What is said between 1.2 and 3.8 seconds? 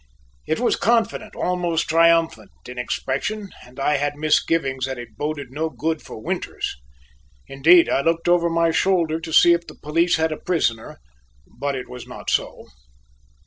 almost triumphant, in expression, and